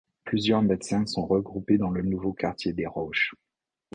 Plusieurs 0.23 0.63
médecins 0.63 1.05
sont 1.05 1.27
regroupés 1.27 1.77
dans 1.77 1.91
le 1.91 2.01
nouveau 2.01 2.33
quartier 2.33 2.73
des 2.73 2.87
Roches. 2.87 3.35